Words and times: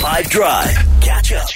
5 0.00 0.30
Drive. 0.30 0.70
Catch 1.02 1.32
up. 1.34 1.46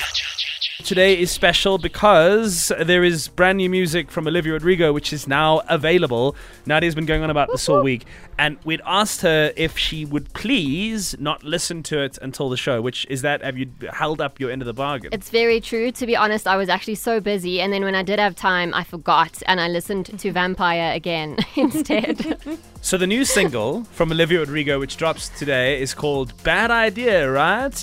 Today 0.85 1.19
is 1.19 1.31
special 1.31 1.78
because 1.78 2.70
there 2.78 3.02
is 3.02 3.28
brand 3.28 3.56
new 3.56 3.70
music 3.70 4.11
from 4.11 4.27
Olivia 4.27 4.53
Rodrigo, 4.53 4.93
which 4.93 5.14
is 5.14 5.27
now 5.27 5.62
available. 5.67 6.36
Nadia's 6.66 6.94
been 6.94 7.06
going 7.06 7.22
on 7.22 7.30
about 7.30 7.48
this 7.50 7.66
all 7.70 7.82
week, 7.82 8.04
and 8.36 8.58
we'd 8.66 8.82
asked 8.84 9.22
her 9.22 9.50
if 9.56 9.78
she 9.78 10.04
would 10.04 10.30
please 10.34 11.18
not 11.18 11.42
listen 11.42 11.82
to 11.84 12.02
it 12.02 12.18
until 12.20 12.50
the 12.50 12.58
show. 12.58 12.82
Which 12.82 13.06
is 13.08 13.22
that? 13.22 13.42
Have 13.42 13.56
you 13.56 13.70
held 13.95 14.20
up 14.20 14.38
your 14.38 14.50
end 14.50 14.61
of 14.61 14.66
the 14.66 14.74
bargain? 14.74 15.08
It's 15.14 15.30
very 15.30 15.58
true. 15.58 15.90
To 15.92 16.04
be 16.06 16.14
honest, 16.14 16.46
I 16.46 16.56
was 16.58 16.68
actually 16.68 16.96
so 16.96 17.20
busy, 17.20 17.62
and 17.62 17.72
then 17.72 17.82
when 17.82 17.95
I 17.95 18.02
did 18.02 18.18
have 18.18 18.36
time, 18.36 18.74
I 18.74 18.84
forgot, 18.84 19.42
and 19.46 19.58
I 19.58 19.68
listened 19.68 20.18
to 20.18 20.32
Vampire 20.40 20.92
again 20.95 21.38
instead. 21.56 22.38
So 22.84 22.98
the 22.98 23.06
new 23.06 23.24
single 23.24 23.84
from 23.84 24.12
Olivia 24.12 24.40
Rodrigo, 24.40 24.79
which 24.79 24.98
drops 24.98 25.30
today, 25.30 25.80
is 25.80 25.95
called 25.95 26.34
"Bad 26.42 26.70
Idea," 26.70 27.30
right? 27.32 27.82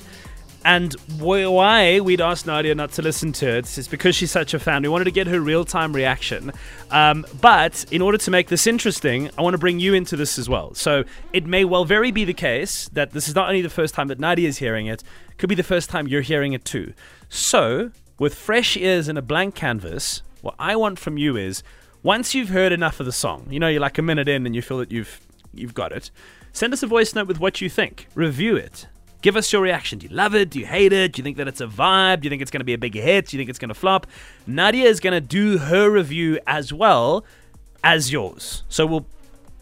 And 0.64 0.94
why 1.18 2.00
we'd 2.02 2.22
asked 2.22 2.46
Nadia 2.46 2.76
not 2.76 2.92
to 2.94 3.02
listen 3.02 3.32
to 3.34 3.48
it 3.48 3.78
is 3.78 3.88
because 3.88 4.16
she's 4.16 4.32
such 4.32 4.54
a 4.54 4.60
fan. 4.60 4.84
We 4.84 4.90
wanted 4.90 5.06
to 5.06 5.12
get 5.12 5.28
her 5.28 5.40
real 5.40 5.66
time 5.66 5.94
reaction. 5.94 6.52
Um, 6.92 7.26
but 7.40 7.86
in 7.92 8.02
order 8.02 8.18
to 8.20 8.32
make 8.32 8.50
this 8.50 8.68
interesting, 8.68 9.30
I 9.38 9.42
want 9.42 9.56
to 9.56 9.58
bring 9.58 9.80
you 9.80 9.94
into 9.94 10.16
this 10.16 10.38
as 10.38 10.48
well. 10.48 10.76
So 10.76 11.04
it 11.34 11.48
may 11.48 11.66
well 11.66 11.86
very 11.86 12.12
be 12.12 12.26
the 12.26 12.34
case 12.34 12.90
that 12.90 13.12
this 13.12 13.28
is 13.28 13.34
not 13.34 13.48
only 13.48 13.62
the 13.62 13.70
first 13.70 13.96
time 13.96 14.08
that 14.10 14.20
Nadia 14.20 14.48
is 14.48 14.60
hearing 14.60 14.86
it, 14.86 15.04
could 15.38 15.50
be 15.50 15.56
the 15.56 15.64
first 15.64 15.90
time 15.90 16.08
you're 16.08 16.22
hearing 16.22 16.54
it 16.54 16.64
too. 16.64 16.94
So, 17.28 17.92
with 18.20 18.36
fresh 18.36 18.78
ears 18.78 19.08
and 19.08 19.18
a 19.18 19.22
blank 19.22 19.56
canvas, 19.56 20.22
what 20.42 20.54
I 20.60 20.76
want 20.76 21.00
from 21.00 21.18
you 21.18 21.36
is 21.38 21.64
once 22.04 22.36
you've 22.36 22.50
heard 22.50 22.72
enough 22.72 23.00
of 23.00 23.08
the 23.08 23.12
song, 23.12 23.48
you 23.50 23.60
know, 23.60 23.68
you're 23.68 23.82
like 23.82 23.98
a 23.98 24.04
minute 24.04 24.28
in 24.28 24.46
and 24.46 24.56
you 24.56 24.62
feel 24.62 24.78
that 24.78 24.92
you've 24.92 25.20
you've 25.54 25.74
got 25.74 25.92
it. 25.92 26.12
Send 26.54 26.74
us 26.74 26.84
a 26.84 26.88
voice 26.88 27.16
note 27.16 27.28
with 27.28 27.40
what 27.40 27.62
you 27.62 27.70
think. 27.70 28.08
Review 28.14 28.56
it. 28.56 28.88
Give 29.22 29.36
us 29.36 29.54
your 29.54 29.62
reaction. 29.62 30.00
Do 30.00 30.08
you 30.08 30.16
love 30.16 30.34
it? 30.36 30.50
Do 30.50 30.60
you 30.60 30.66
hate 30.66 30.94
it? 30.94 31.14
Do 31.14 31.20
you 31.20 31.24
think 31.24 31.38
that 31.38 31.48
it's 31.48 31.62
a 31.62 31.68
vibe? 31.68 32.22
Do 32.22 32.26
you 32.26 32.30
think 32.30 32.42
it's 32.42 32.52
going 32.52 32.62
to 32.62 32.66
be 32.66 32.74
a 32.74 32.78
big 32.78 32.96
hit? 32.96 33.28
Do 33.28 33.38
you 33.38 33.40
think 33.40 33.50
it's 33.50 33.60
going 33.60 33.70
to 33.70 33.76
flop? 33.76 34.08
Nadia 34.48 34.86
is 34.86 35.00
going 35.00 35.14
to 35.14 35.22
do 35.22 35.60
her 35.60 35.90
review 35.90 36.40
as 36.48 36.74
well 36.74 37.24
as 37.84 38.12
yours. 38.12 38.64
So 38.68 38.86
we'll 38.86 39.06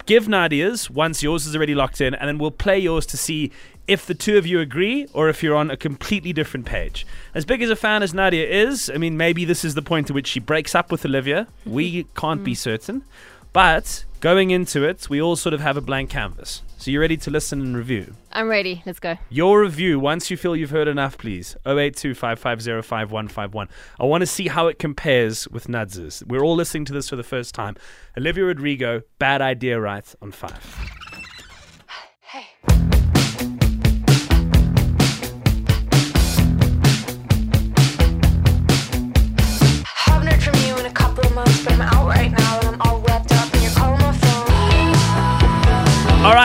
give 0.06 0.28
Nadia's 0.28 0.90
once 0.90 1.22
yours 1.22 1.46
is 1.46 1.56
already 1.56 1.76
locked 1.76 2.02
in, 2.02 2.16
and 2.16 2.28
then 2.28 2.38
we'll 2.38 2.52
play 2.52 2.80
yours 2.80 3.06
to 3.08 3.18
see 3.18 3.52
if 3.88 4.06
the 4.06 4.14
two 4.14 4.38
of 4.38 4.46
you 4.46 4.60
agree 4.60 5.08
or 5.14 5.30
if 5.30 5.42
you're 5.42 5.56
on 5.56 5.72
a 5.72 5.78
completely 5.78 6.32
different 6.32 6.66
page. 6.66 7.06
As 7.34 7.44
big 7.44 7.62
as 7.62 7.70
a 7.70 7.76
fan 7.76 8.04
as 8.04 8.14
Nadia 8.14 8.48
is, 8.48 8.90
I 8.94 8.98
mean, 8.98 9.18
maybe 9.18 9.46
this 9.46 9.66
is 9.66 9.74
the 9.74 9.82
point 9.82 10.10
at 10.10 10.14
which 10.14 10.28
she 10.28 10.40
breaks 10.40 10.76
up 10.76 10.92
with 10.92 11.06
Olivia. 11.06 11.48
We 11.66 12.04
can't 12.16 12.44
be 12.44 12.54
mm. 12.54 12.58
certain. 12.58 13.04
But 13.52 14.06
going 14.20 14.52
into 14.52 14.84
it, 14.84 15.10
we 15.10 15.22
all 15.22 15.36
sort 15.36 15.54
of 15.54 15.62
have 15.62 15.78
a 15.78 15.82
blank 15.82 16.10
canvas. 16.10 16.62
So 16.78 16.92
you're 16.92 17.02
ready 17.02 17.18
to 17.18 17.30
listen 17.32 17.60
and 17.60 17.76
review. 17.76 18.16
I'm 18.32 18.48
ready. 18.48 18.82
Let's 18.86 19.00
go. 19.00 19.18
Your 19.30 19.62
review, 19.62 20.00
once 20.00 20.32
you 20.32 20.38
feel 20.38 20.56
you've 20.56 20.70
heard 20.70 20.88
enough, 20.88 21.18
please. 21.18 21.58
082 21.66 22.14
550 22.16 23.74
I 24.00 24.06
want 24.06 24.22
to 24.22 24.26
see 24.26 24.48
how 24.48 24.68
it 24.68 24.80
compares 24.80 25.48
with 25.50 25.68
Nudz's. 25.68 26.24
We're 26.26 26.44
all 26.44 26.56
listening 26.56 26.86
to 26.86 26.94
this 26.94 27.10
for 27.10 27.18
the 27.18 27.24
first 27.24 27.54
time. 27.54 27.76
Olivia 28.18 28.46
Rodrigo, 28.46 29.02
Bad 29.18 29.42
Idea 29.42 29.80
Right 29.80 30.16
on 30.22 30.32
5. 30.32 30.79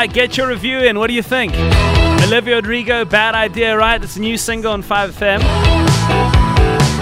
Right, 0.06 0.12
get 0.12 0.36
your 0.36 0.48
review 0.48 0.80
in. 0.80 0.98
What 0.98 1.06
do 1.06 1.14
you 1.14 1.22
think? 1.22 1.54
Olivia 2.24 2.56
Rodrigo, 2.56 3.06
Bad 3.06 3.34
Idea 3.34 3.74
Right? 3.74 4.02
It's 4.02 4.16
a 4.16 4.20
new 4.20 4.36
single 4.36 4.72
on 4.72 4.82
5FM. 4.82 5.40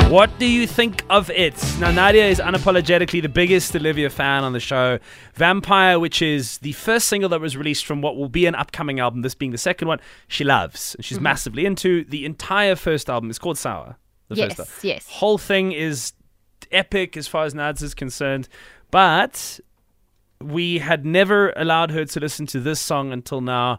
What 0.09 0.39
do 0.39 0.47
you 0.47 0.69
think 0.69 1.05
of 1.11 1.29
it? 1.31 1.55
Now, 1.81 1.91
Nadia 1.91 2.29
is 2.29 2.39
unapologetically 2.39 3.21
the 3.21 3.29
biggest 3.29 3.75
Olivia 3.75 4.09
fan 4.09 4.45
on 4.45 4.53
the 4.53 4.61
show. 4.61 5.01
Vampire, 5.35 5.99
which 5.99 6.23
is 6.23 6.59
the 6.59 6.71
first 6.73 7.09
single 7.09 7.29
that 7.31 7.41
was 7.41 7.57
released 7.57 7.87
from 7.87 8.03
what 8.03 8.17
will 8.17 8.29
be 8.29 8.47
an 8.47 8.55
upcoming 8.55 9.01
album, 9.01 9.23
this 9.23 9.35
being 9.35 9.51
the 9.51 9.59
second 9.59 9.89
one, 9.89 9.99
she 10.29 10.45
loves. 10.45 10.95
and 10.95 11.05
She's 11.05 11.17
mm-hmm. 11.17 11.25
massively 11.25 11.67
into. 11.67 12.05
The 12.05 12.25
entire 12.25 12.77
first 12.77 13.11
album 13.11 13.31
It's 13.31 13.39
called 13.39 13.59
Sour. 13.59 13.97
The 14.29 14.37
Yes, 14.37 14.55
first 14.55 14.85
yes. 14.85 15.09
Whole 15.09 15.39
thing 15.39 15.73
is 15.73 16.13
epic 16.71 17.17
as 17.17 17.27
far 17.27 17.47
as 17.47 17.55
Nads 17.55 17.83
is 17.83 17.95
concerned. 17.95 18.49
But 18.93 19.59
we 20.43 20.79
had 20.79 21.05
never 21.05 21.53
allowed 21.57 21.91
her 21.91 22.05
to 22.05 22.21
listen 22.21 22.47
to 22.47 22.61
this 22.61 22.81
song 22.81 23.13
until 23.13 23.41
now. 23.41 23.79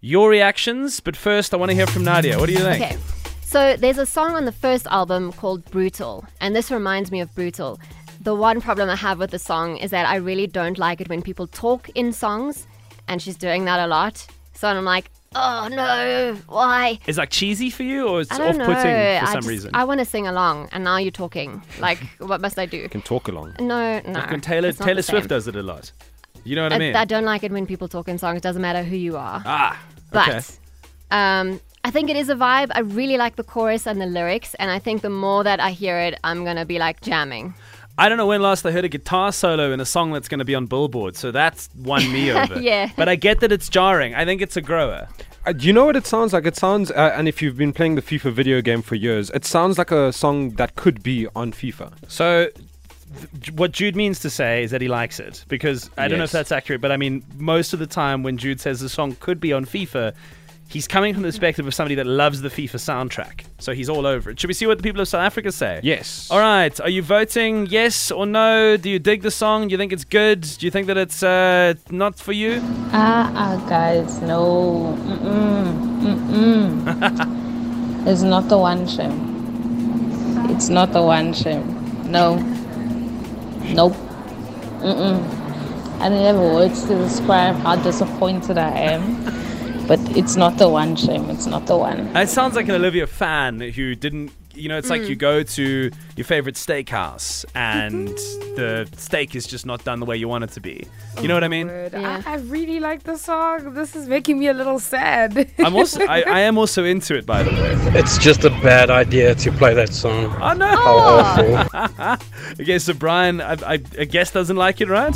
Your 0.00 0.30
reactions, 0.30 1.00
but 1.00 1.16
first 1.16 1.52
I 1.52 1.56
want 1.56 1.70
to 1.70 1.74
hear 1.74 1.86
from 1.86 2.04
Nadia. 2.04 2.38
What 2.38 2.46
do 2.46 2.52
you 2.52 2.60
think? 2.60 2.84
Okay. 2.84 2.96
So 3.42 3.76
there's 3.76 3.98
a 3.98 4.06
song 4.06 4.34
on 4.34 4.44
the 4.44 4.52
first 4.52 4.86
album 4.88 5.32
called 5.32 5.64
Brutal, 5.70 6.24
and 6.40 6.54
this 6.54 6.70
reminds 6.70 7.10
me 7.10 7.20
of 7.20 7.34
Brutal. 7.34 7.80
The 8.20 8.34
one 8.34 8.60
problem 8.60 8.90
I 8.90 8.96
have 8.96 9.18
with 9.18 9.30
the 9.30 9.38
song 9.38 9.78
is 9.78 9.90
that 9.90 10.06
I 10.06 10.16
really 10.16 10.46
don't 10.46 10.78
like 10.78 11.00
it 11.00 11.08
when 11.08 11.22
people 11.22 11.46
talk 11.46 11.88
in 11.94 12.12
songs, 12.12 12.66
and 13.08 13.22
she's 13.22 13.36
doing 13.36 13.64
that 13.64 13.80
a 13.80 13.86
lot. 13.86 14.26
So 14.52 14.68
I'm 14.68 14.84
like, 14.84 15.10
oh 15.34 15.68
no, 15.70 16.36
why? 16.48 16.98
Is 17.06 17.18
like 17.18 17.30
cheesy 17.30 17.70
for 17.70 17.82
you, 17.82 18.08
or 18.08 18.20
it's 18.22 18.32
I 18.32 18.38
don't 18.38 18.60
off-putting 18.60 18.66
know. 18.68 19.18
for 19.20 19.26
I 19.26 19.32
some 19.32 19.34
just, 19.34 19.48
reason? 19.48 19.70
I 19.74 19.84
want 19.84 20.00
to 20.00 20.04
sing 20.04 20.26
along, 20.26 20.68
and 20.72 20.84
now 20.84 20.96
you're 20.96 21.10
talking. 21.10 21.62
Like, 21.78 21.98
what 22.18 22.40
must 22.40 22.58
I 22.58 22.66
do? 22.66 22.76
You 22.78 22.88
can 22.88 23.02
talk 23.02 23.28
along. 23.28 23.54
No, 23.60 24.00
no. 24.00 24.12
Like 24.12 24.30
when 24.30 24.40
Taylor 24.40 24.68
it's 24.68 24.78
not 24.80 24.86
Taylor 24.86 24.96
the 24.96 25.02
Swift 25.02 25.24
same. 25.24 25.28
does 25.28 25.48
it 25.48 25.56
a 25.56 25.62
lot. 25.62 25.92
You 26.44 26.56
know 26.56 26.62
what 26.62 26.72
I, 26.72 26.76
I, 26.76 26.78
mean? 26.78 26.96
I 26.96 27.04
don't 27.04 27.24
like 27.24 27.42
it 27.44 27.52
when 27.52 27.66
people 27.66 27.88
talk 27.88 28.08
in 28.08 28.16
songs. 28.18 28.38
It 28.38 28.42
Doesn't 28.42 28.62
matter 28.62 28.82
who 28.82 28.96
you 28.96 29.16
are. 29.16 29.42
ah, 29.44 29.78
But 30.12 30.28
okay. 30.28 30.40
um, 31.10 31.60
I 31.84 31.90
think 31.90 32.08
it 32.10 32.16
is 32.16 32.28
a 32.30 32.34
vibe. 32.34 32.70
I 32.74 32.80
really 32.80 33.16
like 33.16 33.36
the 33.36 33.44
chorus 33.44 33.86
and 33.86 34.00
the 34.00 34.06
lyrics, 34.06 34.54
and 34.54 34.70
I 34.70 34.78
think 34.78 35.02
the 35.02 35.10
more 35.10 35.44
that 35.44 35.60
I 35.60 35.70
hear 35.72 35.98
it, 35.98 36.18
I'm 36.24 36.44
gonna 36.44 36.64
be 36.64 36.78
like 36.78 37.00
jamming. 37.02 37.54
I 37.98 38.08
don't 38.08 38.16
know 38.16 38.28
when 38.28 38.40
last 38.40 38.64
I 38.64 38.70
heard 38.70 38.84
a 38.84 38.88
guitar 38.88 39.32
solo 39.32 39.72
in 39.72 39.80
a 39.80 39.84
song 39.84 40.12
that's 40.12 40.28
going 40.28 40.38
to 40.38 40.44
be 40.44 40.54
on 40.54 40.66
Billboard, 40.66 41.16
so 41.16 41.32
that's 41.32 41.68
won 41.76 42.10
me 42.12 42.30
over. 42.32 42.60
Yeah. 42.60 42.92
But 42.96 43.08
I 43.08 43.16
get 43.16 43.40
that 43.40 43.50
it's 43.50 43.68
jarring. 43.68 44.14
I 44.14 44.24
think 44.24 44.40
it's 44.40 44.56
a 44.56 44.62
grower. 44.62 45.08
Uh, 45.44 45.52
do 45.52 45.66
you 45.66 45.72
know 45.72 45.84
what 45.84 45.96
it 45.96 46.06
sounds 46.06 46.32
like? 46.32 46.46
It 46.46 46.54
sounds, 46.54 46.92
uh, 46.92 47.12
and 47.16 47.26
if 47.26 47.42
you've 47.42 47.56
been 47.56 47.72
playing 47.72 47.96
the 47.96 48.02
FIFA 48.02 48.32
video 48.32 48.62
game 48.62 48.82
for 48.82 48.94
years, 48.94 49.30
it 49.30 49.44
sounds 49.44 49.78
like 49.78 49.90
a 49.90 50.12
song 50.12 50.50
that 50.50 50.76
could 50.76 51.02
be 51.02 51.26
on 51.34 51.52
FIFA. 51.52 51.92
So, 52.06 52.50
th- 53.40 53.52
what 53.52 53.72
Jude 53.72 53.96
means 53.96 54.20
to 54.20 54.30
say 54.30 54.62
is 54.62 54.70
that 54.70 54.80
he 54.80 54.88
likes 54.88 55.18
it 55.18 55.44
because 55.48 55.90
I 55.98 56.06
don't 56.06 56.18
know 56.18 56.24
if 56.24 56.30
that's 56.30 56.52
accurate, 56.52 56.80
but 56.80 56.92
I 56.92 56.96
mean, 56.96 57.24
most 57.36 57.72
of 57.72 57.80
the 57.80 57.86
time 57.86 58.22
when 58.22 58.38
Jude 58.38 58.60
says 58.60 58.78
the 58.78 58.88
song 58.88 59.16
could 59.18 59.40
be 59.40 59.52
on 59.52 59.64
FIFA, 59.64 60.14
he's 60.68 60.86
coming 60.86 61.14
from 61.14 61.22
the 61.22 61.28
perspective 61.28 61.66
of 61.66 61.74
somebody 61.74 61.94
that 61.94 62.06
loves 62.06 62.42
the 62.42 62.48
FIFA 62.48 62.76
soundtrack. 62.76 63.44
So 63.58 63.72
he's 63.72 63.88
all 63.88 64.06
over 64.06 64.30
it. 64.30 64.38
Should 64.38 64.48
we 64.48 64.54
see 64.54 64.66
what 64.66 64.76
the 64.76 64.82
people 64.82 65.00
of 65.00 65.08
South 65.08 65.22
Africa 65.22 65.50
say? 65.50 65.80
Yes. 65.82 66.30
All 66.30 66.38
right. 66.38 66.78
Are 66.80 66.90
you 66.90 67.02
voting 67.02 67.66
yes 67.66 68.10
or 68.10 68.26
no? 68.26 68.76
Do 68.76 68.90
you 68.90 68.98
dig 68.98 69.22
the 69.22 69.30
song? 69.30 69.68
Do 69.68 69.72
you 69.72 69.78
think 69.78 69.92
it's 69.92 70.04
good? 70.04 70.42
Do 70.42 70.66
you 70.66 70.70
think 70.70 70.86
that 70.88 70.98
it's 70.98 71.22
uh, 71.22 71.74
not 71.90 72.18
for 72.18 72.32
you? 72.32 72.60
Ah, 72.92 73.32
ah, 73.34 73.66
guys, 73.68 74.20
no. 74.20 74.94
Mm-mm. 75.06 76.02
Mm-mm. 76.02 78.06
it's 78.10 78.22
not 78.22 78.48
the 78.48 78.58
one 78.58 78.86
shame. 78.86 79.36
It's 80.50 80.68
not 80.68 80.92
the 80.92 81.02
one 81.02 81.32
shame. 81.32 81.74
No. 82.10 82.36
Nope. 83.72 83.94
Mm-mm. 84.80 85.34
I 86.00 86.08
don't 86.08 86.24
have 86.24 86.36
words 86.36 86.82
to 86.84 86.94
describe 86.94 87.56
how 87.56 87.76
disappointed 87.76 88.58
I 88.58 88.70
am. 88.70 89.48
But 89.88 89.98
it's 90.14 90.36
not 90.36 90.58
the 90.58 90.68
one 90.68 90.96
shame. 90.96 91.30
It's 91.30 91.46
not 91.46 91.66
the 91.66 91.76
one. 91.78 92.14
It 92.14 92.28
sounds 92.28 92.54
like 92.54 92.68
an 92.68 92.74
Olivia 92.74 93.06
fan 93.06 93.58
who 93.60 93.94
didn't. 93.94 94.32
You 94.54 94.68
know, 94.68 94.76
it's 94.76 94.90
like 94.90 95.08
you 95.08 95.14
go 95.14 95.44
to 95.44 95.90
your 96.16 96.24
favorite 96.24 96.56
steakhouse 96.56 97.44
and 97.54 98.08
the 98.56 98.88
steak 98.96 99.36
is 99.36 99.46
just 99.46 99.64
not 99.64 99.84
done 99.84 100.00
the 100.00 100.04
way 100.04 100.16
you 100.16 100.26
want 100.26 100.42
it 100.42 100.50
to 100.50 100.60
be. 100.60 100.84
You 101.22 101.28
know 101.28 101.34
what 101.34 101.44
I 101.44 101.48
mean? 101.48 101.68
Yeah. 101.68 102.22
I, 102.26 102.32
I 102.32 102.36
really 102.38 102.80
like 102.80 103.04
the 103.04 103.16
song. 103.16 103.72
This 103.74 103.94
is 103.94 104.08
making 104.08 104.36
me 104.36 104.48
a 104.48 104.52
little 104.52 104.80
sad. 104.80 105.48
I'm 105.60 105.76
also 105.76 106.02
I, 106.04 106.22
I 106.22 106.40
am 106.40 106.58
also 106.58 106.84
into 106.84 107.14
it 107.14 107.24
by 107.24 107.44
the 107.44 107.50
way. 107.52 107.76
It's 107.98 108.18
just 108.18 108.44
a 108.44 108.50
bad 108.50 108.90
idea 108.90 109.36
to 109.36 109.52
play 109.52 109.74
that 109.74 109.94
song. 109.94 110.36
Oh 110.42 110.52
no! 110.54 110.66
How 110.66 110.98
awful. 110.98 112.26
okay, 112.60 112.80
so 112.80 112.94
Brian, 112.94 113.40
I, 113.40 113.52
I, 113.52 113.72
I 113.96 114.04
guess 114.06 114.32
doesn't 114.32 114.56
like 114.56 114.80
it, 114.80 114.88
right? 114.88 115.14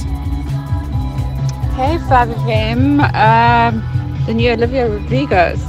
Hey, 1.75 1.99
5FM. 1.99 3.01
Um, 3.13 4.02
the 4.27 4.35
new 4.35 4.51
Olivia 4.53 4.89
Rodrigo's. 4.89 5.63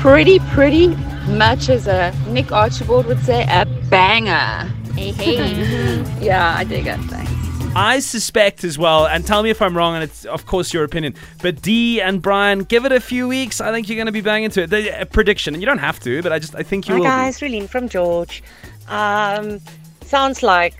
Pretty, 0.00 0.38
pretty 0.50 0.88
much 1.36 1.68
as 1.68 1.86
a 1.86 2.14
Nick 2.28 2.52
Archibald 2.52 3.06
would 3.06 3.20
say, 3.24 3.42
a 3.48 3.66
banger. 3.90 4.70
Hey, 4.94 5.12
hey. 5.12 6.04
Yeah, 6.20 6.54
I 6.56 6.64
dig 6.64 6.86
it. 6.86 6.98
Thanks. 7.02 7.32
I 7.76 8.00
suspect 8.00 8.64
as 8.64 8.76
well, 8.78 9.06
and 9.06 9.24
tell 9.26 9.42
me 9.42 9.50
if 9.50 9.60
I'm 9.62 9.76
wrong, 9.76 9.94
and 9.94 10.02
it's 10.02 10.24
of 10.24 10.46
course 10.46 10.72
your 10.74 10.82
opinion. 10.84 11.14
But 11.42 11.62
D 11.62 12.00
and 12.00 12.20
Brian, 12.20 12.64
give 12.64 12.84
it 12.84 12.92
a 12.92 12.98
few 13.00 13.28
weeks. 13.28 13.60
I 13.60 13.70
think 13.72 13.88
you're 13.88 13.96
going 13.96 14.06
to 14.06 14.12
be 14.12 14.20
banging 14.20 14.44
into 14.44 14.62
it. 14.62 14.70
The, 14.70 15.02
a 15.02 15.06
prediction, 15.06 15.54
and 15.54 15.62
you 15.62 15.66
don't 15.66 15.78
have 15.78 16.00
to, 16.00 16.22
but 16.22 16.32
I 16.32 16.38
just 16.38 16.54
I 16.56 16.62
think 16.64 16.88
you 16.88 16.94
Hi 16.94 16.98
will. 16.98 17.04
be. 17.04 17.08
guys, 17.08 17.38
Relene 17.40 17.68
from 17.68 17.88
George. 17.88 18.42
Um, 18.88 19.60
sounds 20.02 20.42
like 20.42 20.74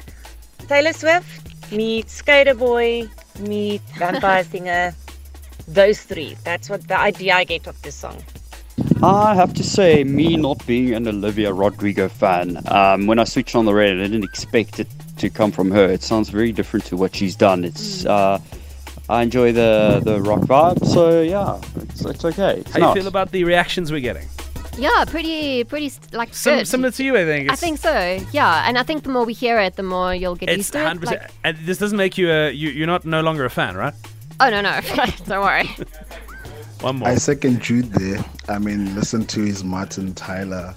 Taylor 0.67 0.93
Swift 0.93 1.73
meets 1.73 2.15
Skater 2.15 2.55
Boy 2.55 3.09
meets 3.39 3.85
Vampire 3.99 4.43
Singer. 4.53 4.95
Those 5.69 6.01
three. 6.01 6.37
That's 6.45 6.71
what 6.71 6.89
the 6.89 6.99
idea 6.99 7.35
I 7.35 7.45
get 7.45 7.67
of 7.67 7.81
this 7.83 7.95
song. 7.95 8.23
I 9.03 9.35
have 9.35 9.53
to 9.55 9.63
say, 9.63 10.03
me 10.03 10.37
not 10.37 10.65
being 10.67 10.95
an 10.95 11.07
Olivia 11.07 11.53
Rodrigo 11.53 12.09
fan, 12.09 12.61
um, 12.69 13.07
when 13.07 13.19
I 13.19 13.25
switched 13.25 13.55
on 13.55 13.65
the 13.65 13.75
radio, 13.75 14.03
I 14.03 14.09
didn't 14.09 14.25
expect 14.25 14.81
it 14.81 14.89
to 15.19 15.29
come 15.29 15.53
from 15.53 15.71
her. 15.71 15.85
It 15.85 16.03
sounds 16.03 16.31
very 16.31 16.53
different 16.53 16.87
to 16.87 16.97
what 16.97 17.15
she's 17.15 17.37
done. 17.37 17.65
It's 17.65 18.07
uh, 18.07 18.41
I 19.09 19.23
enjoy 19.23 19.53
the 19.53 20.01
the 20.05 20.21
rock 20.23 20.41
vibe, 20.41 20.85
so 20.87 21.23
yeah, 21.23 21.61
it's, 21.83 22.05
it's 22.05 22.25
okay. 22.25 22.61
It's 22.61 22.73
How 22.73 22.79
do 22.79 22.87
you 22.87 22.95
feel 22.95 23.09
about 23.09 23.31
the 23.31 23.45
reactions 23.45 23.93
we're 23.93 24.01
getting? 24.01 24.29
Yeah, 24.79 25.05
pretty, 25.07 25.65
pretty 25.65 25.93
like 26.13 26.33
Sim- 26.35 26.59
good. 26.59 26.69
similar 26.69 26.91
to 26.93 27.05
you, 27.05 27.17
I 27.17 27.25
think. 27.25 27.51
I 27.51 27.57
think 27.57 27.79
so. 27.79 28.21
Yeah, 28.33 28.65
and 28.69 28.79
I 28.79 28.85
think 28.85 29.03
the 29.03 29.11
more 29.11 29.25
we 29.25 29.33
hear 29.33 29.59
it, 29.59 29.75
the 29.75 29.83
more 29.83 30.15
you'll 30.15 30.37
get 30.37 30.49
it's 30.49 30.59
used 30.59 30.73
to 30.75 30.81
it. 30.81 31.01
100%. 31.01 31.05
Like, 31.05 31.31
and 31.43 31.59
this 31.59 31.79
doesn't 31.79 31.99
make 31.99 32.17
you 32.17 32.31
a 32.31 32.51
you, 32.53 32.71
you're 32.71 32.87
not 32.87 33.05
no 33.05 33.21
longer 33.21 33.45
a 33.45 33.51
fan, 33.51 33.77
right? 33.77 33.95
Oh 34.41 34.51
no, 34.51 34.61
no, 34.61 34.81
don't 35.27 35.45
worry. 35.45 35.69
One 36.81 36.97
more. 36.97 37.09
I 37.09 37.17
second 37.17 37.61
Jude 37.61 37.93
there. 37.93 38.25
I 38.49 38.59
mean, 38.59 38.95
listen 38.95 39.27
to 39.27 39.41
his 39.41 39.65
Martin 39.65 40.15
Tyler 40.15 40.75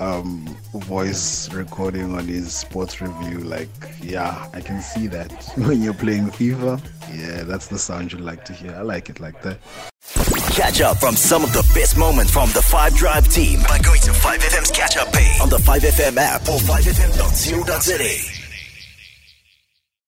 um, 0.00 0.56
voice 0.72 1.52
recording 1.52 2.14
on 2.14 2.26
his 2.26 2.54
sports 2.54 3.00
review. 3.00 3.38
Like, 3.38 3.68
yeah, 4.00 4.48
I 4.54 4.60
can 4.60 4.80
see 4.80 5.06
that 5.08 5.32
when 5.56 5.82
you're 5.82 5.94
playing 5.94 6.28
FIFA. 6.28 6.80
Yeah, 7.14 7.44
that's 7.44 7.68
the 7.68 7.78
sound 7.78 8.12
you 8.12 8.18
like 8.18 8.44
to 8.46 8.52
hear. 8.52 8.74
I 8.74 8.82
like 8.82 9.08
it 9.10 9.20
like 9.20 9.42
that. 9.42 9.58
Catch 10.54 10.80
up 10.80 10.96
from 10.98 11.14
some 11.14 11.44
of 11.44 11.52
the 11.52 11.62
best 11.74 11.96
moments 11.96 12.32
from 12.32 12.50
the 12.50 12.62
5 12.62 12.94
Drive 12.94 13.28
team 13.28 13.60
by 13.68 13.78
going 13.78 14.00
to 14.00 14.10
5FM's 14.10 14.70
catch 14.70 14.96
up 14.96 15.12
page 15.12 15.40
on 15.40 15.48
the 15.48 15.58
5FM 15.58 16.16
app 16.16 16.42
or 16.42 16.58
5FM.co.za. 16.58 18.37